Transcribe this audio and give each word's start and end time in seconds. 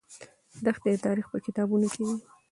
دښتې 0.65 0.89
د 0.93 0.97
تاریخ 1.05 1.25
په 1.33 1.37
کتابونو 1.45 1.87
کې 1.93 2.01
دي. 2.07 2.15